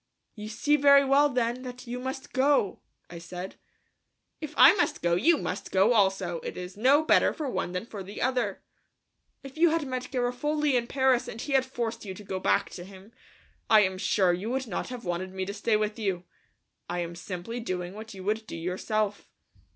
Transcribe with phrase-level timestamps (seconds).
[0.33, 2.79] "You see very well, then, that you must go,"
[3.11, 3.57] I said.
[4.39, 7.85] "If I must go, you must go also; it is no better for one than
[7.85, 8.63] for the other."
[9.43, 12.71] "If you had met Garofoli in Paris and he had forced you to go back
[12.71, 13.13] to him,
[13.69, 16.23] I am sure you would not have wanted me to stay with you.
[16.89, 19.27] I am simply doing what you would do yourself."